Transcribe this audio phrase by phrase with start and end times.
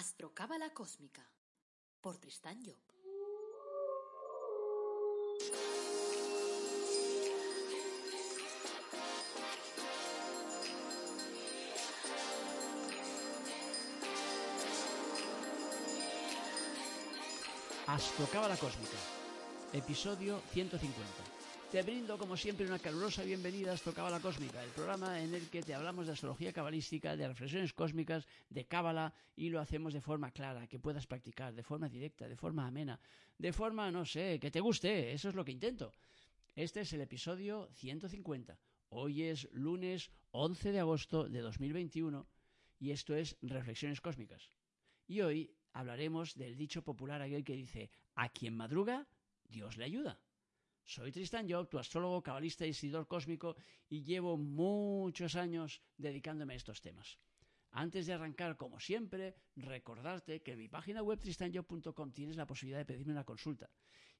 [0.00, 1.22] Astrocábala Cósmica
[2.00, 2.80] por Tristán Job.
[17.86, 18.96] Astrocábala Cósmica,
[19.74, 21.39] episodio 150.
[21.70, 25.62] Te brindo, como siempre, una calurosa bienvenida a Astrocábala Cósmica, el programa en el que
[25.62, 30.32] te hablamos de astrología cabalística, de reflexiones cósmicas, de cábala, y lo hacemos de forma
[30.32, 32.98] clara, que puedas practicar, de forma directa, de forma amena,
[33.38, 35.92] de forma, no sé, que te guste, eso es lo que intento.
[36.56, 38.58] Este es el episodio 150.
[38.88, 42.26] Hoy es lunes 11 de agosto de 2021
[42.80, 44.50] y esto es Reflexiones Cósmicas.
[45.06, 49.06] Y hoy hablaremos del dicho popular aquel que dice, a quien madruga,
[49.48, 50.18] Dios le ayuda.
[50.90, 52.74] Soy Tristan Job, tu astrólogo, cabalista y
[53.06, 53.54] cósmico,
[53.88, 57.16] y llevo muchos años dedicándome a estos temas.
[57.72, 62.78] Antes de arrancar, como siempre, recordarte que en mi página web tristanjob.com tienes la posibilidad
[62.78, 63.70] de pedirme una consulta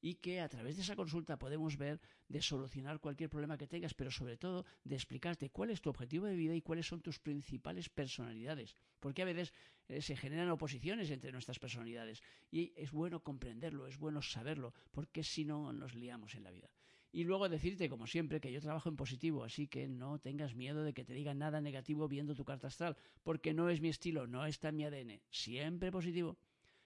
[0.00, 3.94] y que a través de esa consulta podemos ver de solucionar cualquier problema que tengas,
[3.94, 7.18] pero sobre todo de explicarte cuál es tu objetivo de vida y cuáles son tus
[7.18, 8.76] principales personalidades.
[8.98, 9.52] Porque a veces
[9.88, 15.22] eh, se generan oposiciones entre nuestras personalidades y es bueno comprenderlo, es bueno saberlo, porque
[15.22, 16.70] si no nos liamos en la vida.
[17.12, 20.84] Y luego decirte, como siempre, que yo trabajo en positivo, así que no tengas miedo
[20.84, 24.28] de que te digan nada negativo viendo tu carta astral, porque no es mi estilo,
[24.28, 26.38] no está en mi ADN, siempre positivo.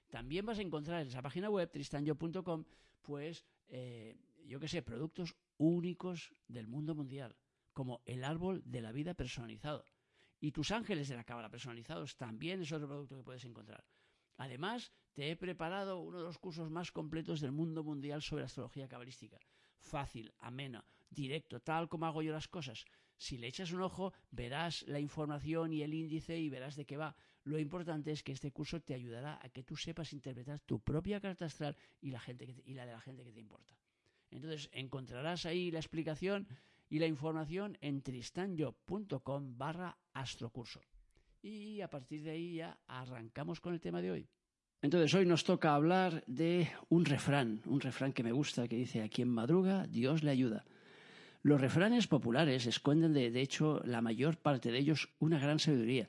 [0.08, 2.64] También vas a encontrar en esa página web, tristanyo.com,
[3.02, 7.36] pues, eh, yo qué sé, productos únicos del mundo mundial,
[7.74, 9.84] como el árbol de la vida personalizado.
[10.40, 13.84] Y tus ángeles de la cámara personalizados también es otro producto que puedes encontrar.
[14.36, 18.88] Además, te he preparado uno de los cursos más completos del mundo mundial sobre astrología
[18.88, 19.38] cabalística.
[19.84, 22.84] Fácil, ameno, directo, tal como hago yo las cosas.
[23.16, 26.96] Si le echas un ojo, verás la información y el índice y verás de qué
[26.96, 27.16] va.
[27.44, 31.20] Lo importante es que este curso te ayudará a que tú sepas interpretar tu propia
[31.20, 33.78] carta astral y la, gente y la de la gente que te importa.
[34.30, 36.48] Entonces encontrarás ahí la explicación
[36.88, 40.80] y la información en tristanyo.com barra astrocurso.
[41.42, 44.28] Y a partir de ahí ya arrancamos con el tema de hoy.
[44.82, 49.02] Entonces hoy nos toca hablar de un refrán, un refrán que me gusta, que dice,
[49.02, 50.64] a quien madruga, Dios le ayuda.
[51.42, 56.08] Los refranes populares esconden, de, de hecho, la mayor parte de ellos una gran sabiduría.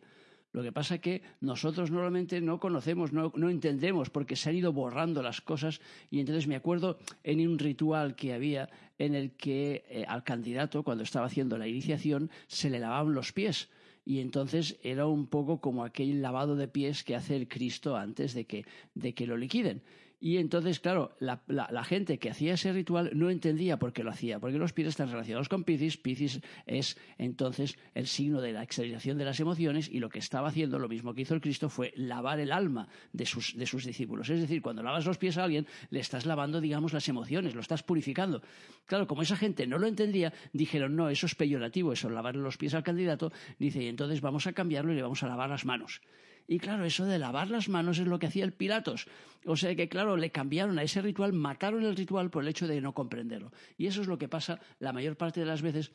[0.55, 4.71] Lo que pasa que nosotros normalmente no conocemos, no, no, entendemos, porque se han ido
[4.71, 5.81] borrando las cosas.
[6.09, 10.83] Y entonces me acuerdo en un ritual que había en el que eh, al candidato,
[10.83, 13.67] cuando estaba haciendo la iniciación, se le lavaban los pies
[14.05, 18.35] y entonces era un poco como aquel lavado de pies que hace el Cristo antes
[18.35, 19.81] de que, de que lo liquiden.
[20.19, 24.39] Y entonces, claro, la, gente que hacía ese ritual no entendía por qué lo hacía,
[24.39, 25.97] porque los pies están relacionados con Piscis.
[25.97, 30.47] Piscis es entonces el signo de la exaltación de las emociones y lo que estaba
[30.47, 33.85] haciendo, lo mismo que hizo el Cristo, fue lavar el alma de sus, de sus
[33.85, 34.29] discípulos.
[34.29, 37.61] Es decir, cuando lavas los pies a alguien, le estás lavando, digamos, las emociones, lo
[37.61, 38.41] estás purificando.
[38.85, 42.57] Claro, como esa gente no lo entendía, dijeron, no, eso es peyorativo, eso, lavarle los
[42.57, 43.31] pies al candidato.
[43.59, 46.01] Dice, y entonces vamos a cambiarlo y le vamos a lavar las manos.
[46.47, 49.07] Y claro, eso de lavar las manos es lo que hacía el Pilatos.
[49.45, 52.67] O sea que, claro, le cambiaron a ese ritual, mataron el ritual por el hecho
[52.67, 53.51] de no comprenderlo.
[53.77, 55.91] Y eso es lo que pasa la mayor parte de las veces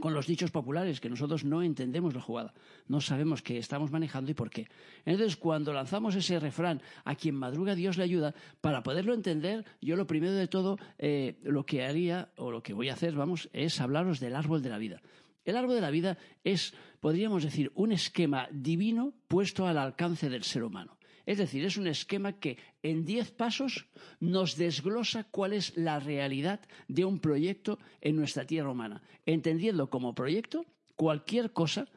[0.00, 2.54] con los dichos populares, que nosotros no entendemos la jugada,
[2.86, 4.68] no sabemos qué estamos manejando y por qué.
[5.04, 9.96] Entonces, cuando lanzamos ese refrán, a quien madruga Dios le ayuda, para poderlo entender, yo
[9.96, 13.48] lo primero de todo, eh, lo que haría, o lo que voy a hacer, vamos,
[13.52, 15.02] es hablaros del árbol de la vida.
[15.48, 20.44] El árbol de la vida es, podríamos decir, un esquema divino puesto al alcance del
[20.44, 20.98] ser humano.
[21.24, 23.86] Es decir, es un esquema que en diez pasos
[24.20, 30.14] nos desglosa cuál es la realidad de un proyecto en nuestra tierra humana, entendiendo como
[30.14, 30.66] proyecto
[30.96, 31.88] cualquier cosa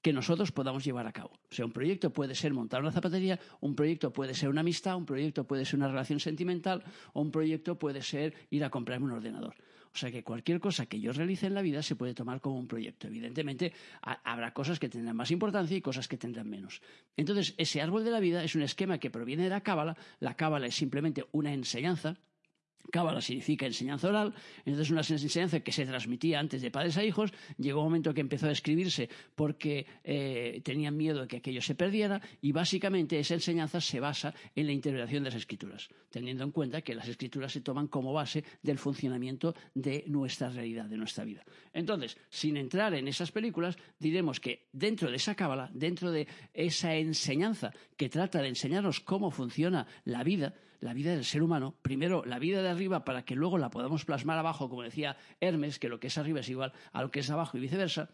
[0.00, 1.32] que nosotros podamos llevar a cabo.
[1.50, 4.94] O sea, un proyecto puede ser montar una zapatería, un proyecto puede ser una amistad,
[4.94, 9.06] un proyecto puede ser una relación sentimental o un proyecto puede ser ir a comprarme
[9.06, 9.56] un ordenador.
[9.94, 12.58] O sea que cualquier cosa que yo realice en la vida se puede tomar como
[12.58, 13.08] un proyecto.
[13.08, 16.80] Evidentemente, habrá cosas que tendrán más importancia y cosas que tendrán menos.
[17.16, 19.96] Entonces, ese árbol de la vida es un esquema que proviene de la cábala.
[20.20, 22.16] La cábala es simplemente una enseñanza
[22.90, 24.34] Cábala significa enseñanza oral,
[24.64, 28.20] entonces una enseñanza que se transmitía antes de padres a hijos, llegó un momento que
[28.20, 33.34] empezó a escribirse porque eh, tenían miedo de que aquello se perdiera y básicamente esa
[33.34, 37.52] enseñanza se basa en la interpretación de las escrituras, teniendo en cuenta que las escrituras
[37.52, 41.44] se toman como base del funcionamiento de nuestra realidad, de nuestra vida.
[41.72, 46.94] Entonces, sin entrar en esas películas, diremos que dentro de esa cábala, dentro de esa
[46.94, 52.24] enseñanza que trata de enseñarnos cómo funciona la vida, la vida del ser humano, primero
[52.26, 55.88] la vida de arriba para que luego la podamos plasmar abajo, como decía Hermes, que
[55.88, 58.10] lo que es arriba es igual a lo que es abajo y viceversa.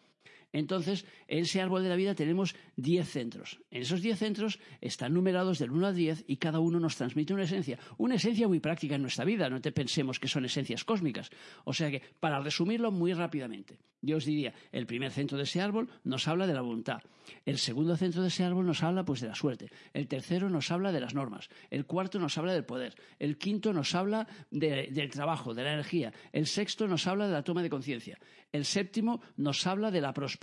[0.53, 3.61] Entonces, en ese árbol de la vida tenemos 10 centros.
[3.71, 7.35] En esos 10 centros están numerados del 1 al 10 y cada uno nos transmite
[7.35, 7.79] una esencia.
[7.99, 11.31] Una esencia muy práctica en nuestra vida, no te pensemos que son esencias cósmicas.
[11.65, 15.61] O sea que, para resumirlo muy rápidamente, yo os diría, el primer centro de ese
[15.61, 17.03] árbol nos habla de la voluntad.
[17.45, 19.71] El segundo centro de ese árbol nos habla pues de la suerte.
[19.93, 21.51] El tercero nos habla de las normas.
[21.69, 22.95] El cuarto nos habla del poder.
[23.19, 26.13] El quinto nos habla del trabajo, de la energía.
[26.33, 28.19] El sexto nos habla de la toma de conciencia.
[28.51, 30.38] El séptimo nos habla de la prosperidad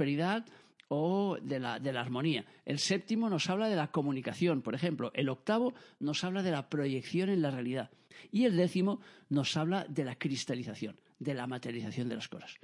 [0.87, 2.45] o de la, de la, armonía.
[2.65, 5.11] El séptimo nos habla de la comunicación, por ejemplo.
[5.13, 7.89] El octavo nos habla de la proyección en la realidad.
[8.31, 12.57] Y el décimo nos habla de la cristalización, de la materialización de las cosas.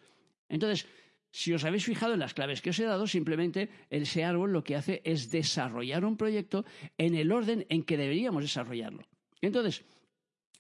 [0.50, 0.88] Entonces,
[1.32, 4.64] si os habéis fijado en las claves que os he dado, simplemente ese árbol lo
[4.64, 6.66] que hace es desarrollar un proyecto
[6.98, 9.04] en el orden en que deberíamos desarrollarlo.
[9.42, 9.84] Entonces,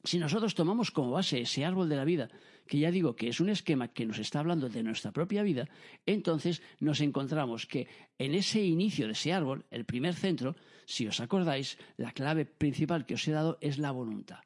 [0.03, 2.29] si nosotros tomamos como base ese árbol de la vida,
[2.71, 5.67] que ya digo que es un esquema que nos está hablando de nuestra propia vida,
[6.05, 11.19] entonces nos encontramos que en ese inicio de ese árbol, el primer centro, si os
[11.19, 14.39] acordáis, la clave principal que os he dado es la voluntad.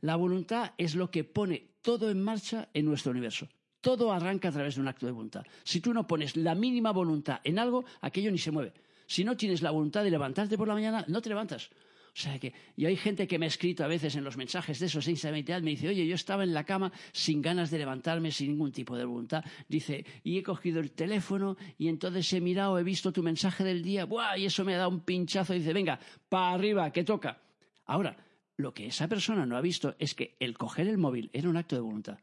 [0.00, 3.48] La voluntad es lo que pone todo en marcha en nuestro universo.
[3.80, 5.42] Todo arranca a través de un acto de voluntad.
[5.64, 8.74] Si tú no pones la mínima voluntad en algo, aquello ni se mueve.
[9.08, 11.68] Si no tienes la voluntad de levantarte por la mañana, no te levantas.
[12.16, 14.78] O sea que, y hay gente que me ha escrito a veces en los mensajes
[14.78, 18.32] de esos Instagram me dice, oye, yo estaba en la cama sin ganas de levantarme,
[18.32, 19.44] sin ningún tipo de voluntad.
[19.68, 23.82] Dice, y he cogido el teléfono y entonces he mirado, he visto tu mensaje del
[23.82, 24.38] día, ¡buah!
[24.38, 27.38] Y eso me ha dado un pinchazo y dice, venga, para arriba, que toca.
[27.84, 28.16] Ahora,
[28.56, 31.58] lo que esa persona no ha visto es que el coger el móvil era un
[31.58, 32.18] acto de voluntad.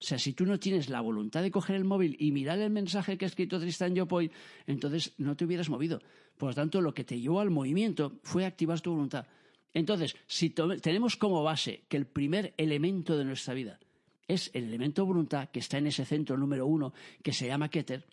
[0.00, 2.70] O sea, si tú no tienes la voluntad de coger el móvil y mirar el
[2.70, 4.30] mensaje que ha escrito Tristan Yopoy,
[4.66, 6.00] entonces no te hubieras movido.
[6.36, 9.26] Por lo tanto, lo que te llevó al movimiento fue activar tu voluntad.
[9.72, 13.80] Entonces, si tenemos como base que el primer elemento de nuestra vida
[14.28, 18.06] es el elemento voluntad que está en ese centro número uno que se llama Keter,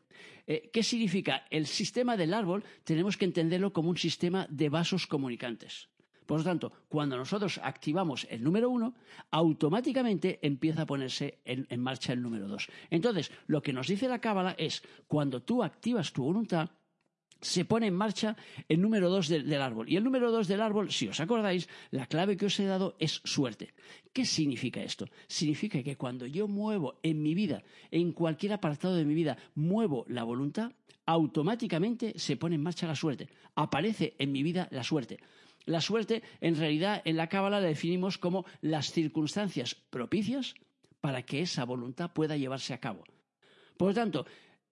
[0.47, 1.45] eh, ¿qué significa?
[1.49, 5.87] El sistema del árbol tenemos que entenderlo como un sistema de vasos comunicantes.
[6.31, 8.93] Por lo tanto, cuando nosotros activamos el número uno,
[9.31, 12.69] automáticamente empieza a ponerse en, marcha el número dos.
[12.89, 16.69] Entonces, lo que nos dice la Cábala es, cuando tú activas tu voluntad,
[17.41, 18.37] se pone en marcha
[18.69, 19.89] el número dos del, árbol.
[19.89, 22.95] Y el número dos del árbol, si os acordáis, la clave que os he dado
[22.97, 23.73] es suerte.
[24.13, 25.07] ¿Qué significa esto?
[25.27, 27.61] Significa que cuando yo muevo en mi vida,
[27.91, 30.71] en cualquier apartado de mi vida, muevo la voluntad,
[31.05, 33.27] automáticamente se pone en marcha la suerte.
[33.55, 35.19] Aparece en mi vida la suerte.
[35.65, 40.55] La suerte, en realidad, en la Cábala la definimos como las circunstancias propicias
[41.01, 43.03] para que esa voluntad pueda llevarse a cabo.
[43.77, 44.25] Por lo tanto,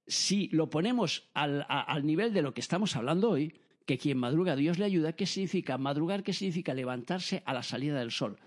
[0.07, 1.65] si lo ponemos al,
[2.03, 3.53] nivel de lo que estamos hablando hoy,
[3.85, 6.23] que quien madruga Dios le ayuda, ¿qué significa madrugar?
[6.23, 8.37] ¿Qué significa levantarse a la salida del sol?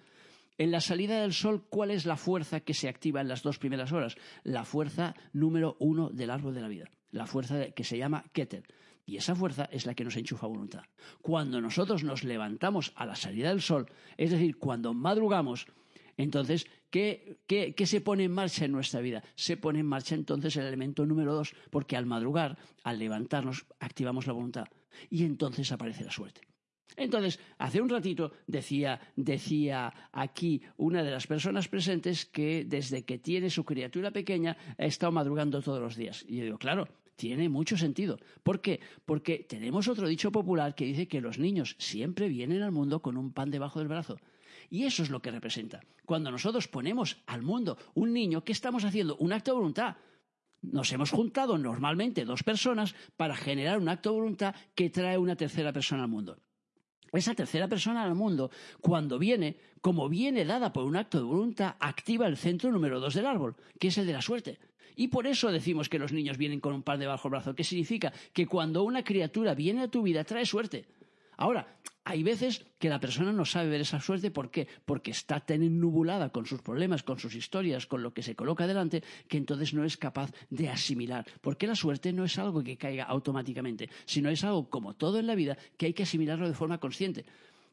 [0.58, 3.58] En la salida del sol, ¿cuál es la fuerza que se activa en las dos
[3.58, 4.16] primeras horas?
[4.44, 8.64] La fuerza número uno del árbol de la vida, la fuerza que se llama Keter.
[9.04, 10.84] Y esa fuerza es la que nos enchufa voluntad.
[11.20, 15.66] Cuando nosotros nos levantamos a la salida del sol, es decir, cuando madrugamos,
[16.16, 17.36] entonces, ¿qué,
[17.84, 19.22] se pone en marcha en nuestra vida?
[19.34, 24.26] Se pone en marcha entonces el elemento número dos, porque al madrugar, al levantarnos, activamos
[24.26, 24.66] la voluntad.
[25.10, 26.42] Y entonces aparece la suerte.
[26.94, 33.18] Entonces, hace un ratito decía, decía aquí una de las personas presentes que desde que
[33.18, 36.22] tiene su criatura pequeña ha estado madrugando todos los días.
[36.28, 36.86] Y yo digo, claro,
[37.22, 38.18] tiene mucho sentido.
[38.42, 38.80] ¿Por qué?
[39.04, 43.16] Porque tenemos otro dicho popular que dice que los niños siempre vienen al mundo con
[43.16, 44.18] un pan debajo del brazo.
[44.70, 45.84] Y eso es lo que representa.
[46.04, 49.16] Cuando nosotros ponemos al mundo un niño, ¿qué estamos haciendo?
[49.18, 49.98] Un acto de voluntad.
[50.62, 55.36] Nos hemos juntado normalmente dos personas para generar un acto de voluntad que trae una
[55.36, 56.40] tercera persona al mundo.
[57.12, 58.50] Esa tercera persona al mundo,
[58.80, 63.14] cuando viene, como viene dada por un acto de voluntad, activa el centro número dos
[63.14, 64.58] del árbol, que es el de la suerte.
[64.96, 67.64] Y por eso decimos que los niños vienen con un par debajo del brazo, que
[67.64, 70.86] significa que cuando una criatura viene a tu vida trae suerte.
[71.36, 71.66] Ahora,
[72.04, 74.66] hay veces que la persona no sabe ver esa suerte, ¿por qué?
[74.84, 78.66] Porque está tan ennubulada con sus problemas, con sus historias, con lo que se coloca
[78.66, 81.26] delante, que entonces no es capaz de asimilar.
[81.40, 85.28] Porque la suerte no es algo que caiga automáticamente, sino es algo, como todo en
[85.28, 87.24] la vida, que hay que asimilarlo de forma consciente.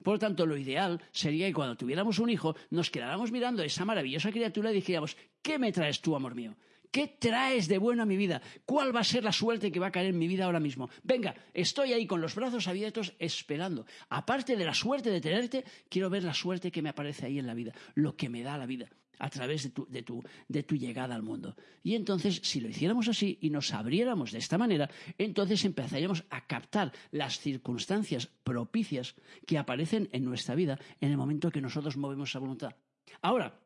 [0.03, 3.65] Por lo tanto, lo ideal sería que cuando tuviéramos un hijo nos quedáramos mirando a
[3.65, 6.55] esa maravillosa criatura y dijéramos, ¿qué me traes tú, amor mío?
[6.91, 8.41] ¿Qué traes de bueno a mi vida?
[8.65, 10.89] ¿Cuál va a ser la suerte que va a caer en mi vida ahora mismo?
[11.03, 13.85] Venga, estoy ahí con los brazos abiertos esperando.
[14.09, 17.45] Aparte de la suerte de tenerte, quiero ver la suerte que me aparece ahí en
[17.45, 21.55] la vida, lo que me da la vida a través de tu, llegada al mundo.
[21.83, 26.47] Y entonces, si lo hiciéramos así y nos abriéramos de esta manera, entonces empezaríamos a
[26.47, 29.15] captar las circunstancias propicias
[29.45, 32.75] que aparecen en nuestra vida en el momento que nosotros movemos esa voluntad.
[33.21, 33.59] Ahora,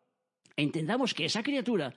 [0.57, 1.93] entendamos que esa criatura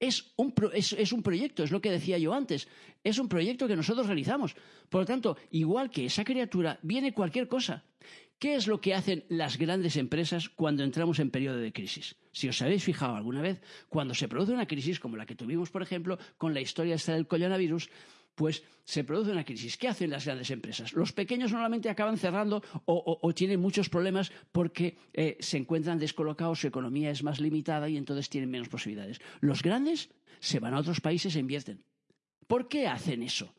[0.00, 2.68] Es un, es un proyecto, es lo que decía yo antes,
[3.02, 4.54] es un proyecto que nosotros realizamos.
[4.88, 7.84] Por lo tanto, igual que esa criatura, viene cualquier cosa.
[8.38, 12.14] ¿Qué es lo que hacen las grandes empresas cuando entramos en periodo de crisis?
[12.30, 15.70] Si os habéis fijado alguna vez, cuando se produce una crisis como la que tuvimos,
[15.70, 17.90] por ejemplo, con la historia esta del coronavirus,
[18.38, 19.76] pues se produce una crisis.
[19.76, 20.92] ¿Qué hacen las grandes empresas?
[20.92, 26.68] Los pequeños normalmente acaban cerrando o, tienen muchos problemas porque eh, se encuentran descolocados, su
[26.68, 29.20] economía es más limitada y entonces tienen menos posibilidades.
[29.40, 31.82] Los grandes se van a otros países e invierten.
[32.46, 33.52] ¿Por qué hacen eso?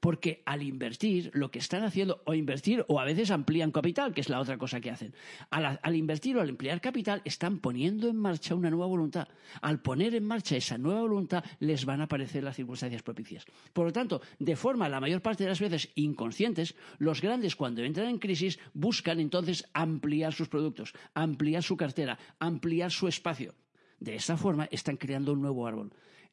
[0.00, 4.22] Porque al invertir, lo que están haciendo, o invertir, o a veces amplían capital, que
[4.22, 5.14] es la otra cosa que hacen.
[5.50, 9.28] Al, invertir o al emplear capital, están poniendo en marcha una nueva voluntad.
[9.60, 13.44] Al poner en marcha esa nueva voluntad, les van a aparecer las circunstancias propicias.
[13.72, 17.82] Por lo tanto, de forma la mayor parte de las veces inconscientes, los grandes cuando
[17.82, 23.54] entran en crisis buscan entonces ampliar sus productos, ampliar su cartera, ampliar su espacio.
[23.98, 25.92] De esa forma están creando un nuevo árbol.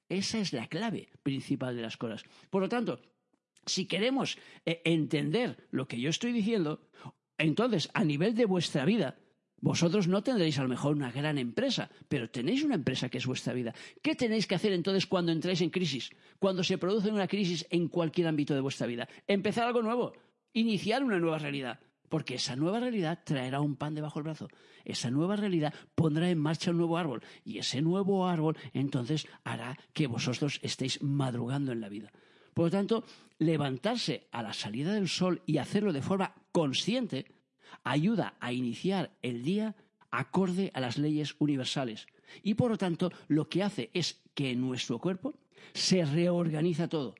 [0.09, 2.23] Esa es la clave principal de las cosas.
[2.49, 3.01] Por lo tanto,
[3.67, 6.81] si queremos eh, entender lo que yo estoy diciendo,
[7.37, 9.17] entonces a nivel de vuestra vida,
[9.59, 13.25] vosotros no tendréis a lo mejor una gran empresa, pero tenéis una empresa que es
[13.25, 13.73] vuestra vida.
[14.01, 16.11] ¿Qué tenéis que hacer entonces cuando entráis en crisis?
[16.39, 19.07] Cuando se produce una crisis en cualquier ámbito de vuestra vida.
[19.27, 20.13] Empezar algo nuevo,
[20.53, 21.79] iniciar una nueva realidad.
[22.09, 24.47] Porque esa nueva realidad traerá un pan debajo del brazo.
[24.85, 27.21] Esa nueva realidad pondrá en marcha un nuevo árbol.
[27.43, 32.13] Y ese nuevo árbol entonces hará que vosotros estéis madrugando en la vida.
[32.57, 33.03] Por lo tanto,
[33.37, 37.27] levantarse a la salida del sol y hacerlo de forma consciente
[37.83, 39.75] ayuda a iniciar el día
[40.09, 42.07] acorde a las leyes universales.
[42.41, 45.35] Y por lo tanto, lo que hace es que en nuestro cuerpo
[45.75, 47.13] se reorganiza todo.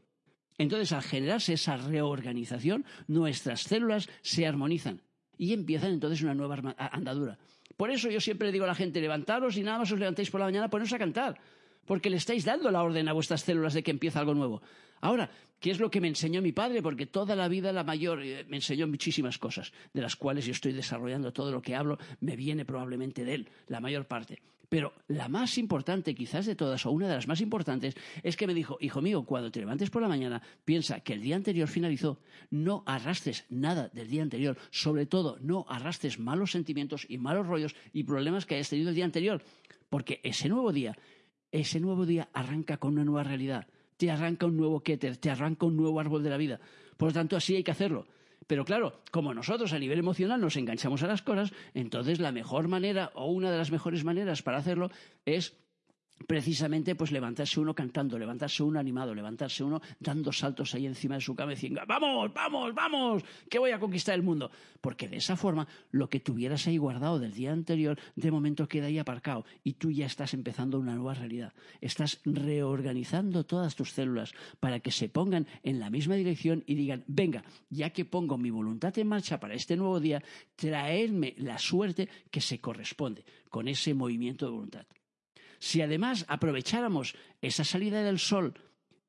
[0.58, 5.04] Entonces, al generarse esa reorganización, nuestras células se armonizan
[5.38, 7.38] y empiezan entonces una nueva andadura.
[7.78, 10.40] Por eso yo siempre digo a la gente, levantaros y nada más os levantéis por
[10.40, 11.40] la mañana, poneros a cantar,
[11.88, 14.62] porque le estáis dando la orden a vuestras células de que empieza algo nuevo.
[15.02, 16.84] Ahora, ¿qué es lo que me enseñó mi padre?
[16.84, 20.52] Porque toda la vida la mayor eh, me enseñó muchísimas cosas, de las cuales yo
[20.52, 24.40] estoy desarrollando todo lo que hablo, me viene probablemente de él, la mayor parte.
[24.70, 28.48] Pero la más importante, quizás de todas, o una de las más importantes, es que
[28.48, 31.70] me dijo, hijo mío, cuando te levantes por la mañana, piensa que el día anterior
[31.70, 37.48] finalizó, no arrastres nada del día anterior, sobre todo no arrastres malos sentimientos y malos
[37.48, 39.42] rollos y problemas que hayas tenido el día anterior,
[39.90, 40.98] porque ese nuevo día,
[41.52, 45.66] ese nuevo día arranca con una nueva realidad te arranca un nuevo Keter, te arranca
[45.66, 46.60] un nuevo árbol de la vida.
[46.96, 48.08] Por lo tanto, así hay que hacerlo.
[48.46, 52.70] Pero claro, como nosotros a nivel emocional nos enganchamos a las cosas, entonces la mejor
[52.70, 54.90] manera o una de las mejores maneras para hacerlo
[55.26, 55.58] es
[56.26, 61.22] precisamente pues levantarse uno cantando, levantarse uno animado, levantarse uno dando saltos ahí encima de
[61.22, 64.50] su cama y diciendo, vamos, vamos, vamos, que voy a conquistar el mundo.
[64.82, 68.88] Porque de esa forma lo que tuvieras ahí guardado del día anterior de momento queda
[68.88, 71.54] ahí aparcado y tú ya estás empezando una nueva realidad.
[71.82, 77.04] Estás reorganizando todas tus células para que se pongan en la misma dirección y digan,
[77.08, 80.24] venga, ya que pongo mi voluntad en marcha para este nuevo día,
[80.56, 84.86] traerme la suerte que se corresponde con ese movimiento de voluntad.
[85.60, 88.54] Si además aprovecháramos esa salida del sol,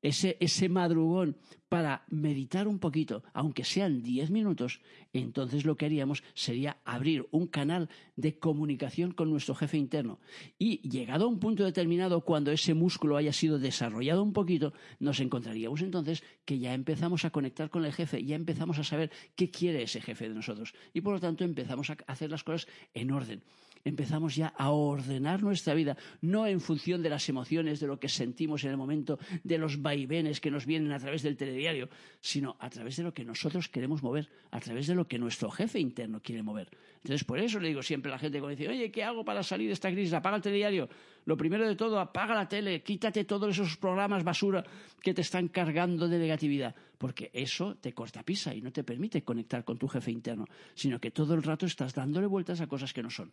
[0.03, 1.37] ese, madrugón,
[1.69, 4.81] para meditar un poquito, aunque sean diez minutos,
[5.13, 10.19] entonces lo que haríamos sería abrir un canal de comunicación con nuestro jefe interno.
[10.59, 15.21] Y llegado a un punto determinado, cuando ese músculo haya sido desarrollado un poquito, nos
[15.21, 19.51] encontraríamos entonces que ya empezamos a conectar con el jefe, ya empezamos a saber qué
[19.51, 20.75] quiere ese jefe de nosotros.
[20.95, 23.43] Y por lo tanto empezamos a hacer las cosas en orden
[23.89, 28.09] empezamos ya a ordenar nuestra vida, no en función de las emociones, de lo que
[28.09, 31.89] sentimos en el momento, de los vaivenes que nos vienen a través del telediario,
[32.21, 35.51] sino a través de lo que nosotros queremos mover, a través de lo que nuestro
[35.51, 36.71] jefe interno quiere mover.
[36.97, 39.43] Entonces, por eso le digo siempre a la gente cuando dice, oye, ¿qué hago para
[39.43, 40.13] salir de esta crisis?
[40.13, 40.89] Apaga el telediario.
[41.25, 44.65] Lo primero de todo, apaga la tele, quítate todos esos programas basura
[45.01, 49.23] que te están cargando de negatividad, porque eso te corta pisa y no te permite
[49.23, 52.93] conectar con tu jefe interno, sino que todo el rato estás dándole vueltas a cosas
[52.93, 53.33] que no son.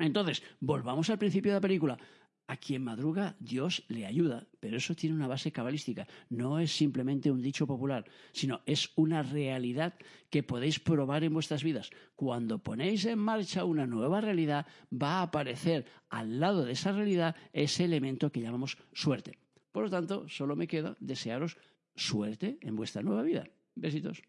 [0.00, 1.98] Entonces, volvamos al principio de la película.
[2.46, 6.08] A quien madruga, Dios le ayuda, pero eso tiene una base cabalística.
[6.30, 9.94] No es simplemente un dicho popular, sino es una realidad
[10.30, 11.90] que podéis probar en vuestras vidas.
[12.16, 17.36] Cuando ponéis en marcha una nueva realidad, va a aparecer al lado de esa realidad
[17.52, 19.38] ese elemento que llamamos suerte.
[19.70, 21.56] Por lo tanto, solo me queda desearos
[21.94, 23.48] suerte en vuestra nueva vida.
[23.76, 24.22] Besitos.